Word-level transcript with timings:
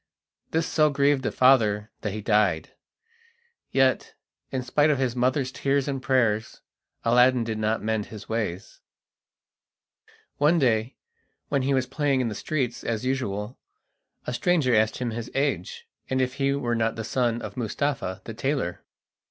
This 0.49 0.65
so 0.65 0.89
grieved 0.89 1.21
the 1.21 1.31
father 1.31 1.91
that 2.01 2.11
he 2.13 2.21
died; 2.21 2.71
yet, 3.69 4.15
in 4.51 4.63
spite 4.63 4.89
of 4.89 4.97
his 4.97 5.15
mother's 5.15 5.51
tears 5.51 5.87
and 5.87 6.01
prayers, 6.01 6.61
Aladdin 7.05 7.43
did 7.43 7.59
not 7.59 7.83
mend 7.83 8.07
his 8.07 8.27
ways. 8.27 8.79
One 10.39 10.57
day, 10.57 10.95
when 11.49 11.61
he 11.61 11.75
was 11.75 11.85
playing 11.85 12.19
in 12.19 12.29
the 12.29 12.33
streets 12.33 12.83
as 12.83 13.05
usual, 13.05 13.59
a 14.25 14.33
stranger 14.33 14.73
asked 14.73 14.97
him 14.97 15.11
his 15.11 15.29
age, 15.35 15.87
and 16.09 16.19
if 16.19 16.33
he 16.33 16.53
were 16.53 16.73
not 16.73 16.95
the 16.95 17.03
son 17.03 17.39
of 17.39 17.55
Mustapha 17.55 18.21
the 18.23 18.33
tailor. 18.33 18.83